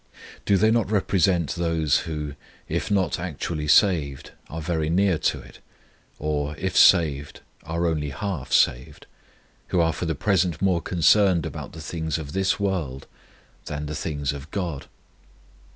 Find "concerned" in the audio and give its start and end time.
10.81-11.45